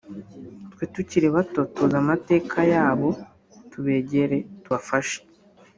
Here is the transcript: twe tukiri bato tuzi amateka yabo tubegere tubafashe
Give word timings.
twe 0.71 0.83
tukiri 0.93 1.27
bato 1.35 1.61
tuzi 1.73 1.95
amateka 2.03 2.57
yabo 2.73 3.09
tubegere 3.71 4.37
tubafashe 4.63 5.19